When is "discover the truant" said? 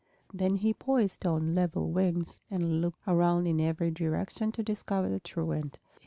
4.63-5.77